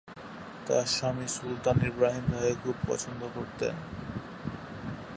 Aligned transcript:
তার 0.67 0.85
স্বামী 0.87 1.27
Sultan 1.27 1.77
Ibrahim 1.87 2.25
তাকে 2.31 2.53
খুব 2.63 2.75
পছন্দ 2.87 3.21
করতেন। 3.35 3.75